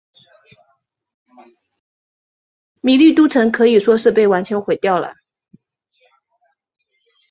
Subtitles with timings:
[2.81, 5.13] 米利都城可以说是被完全毁掉了。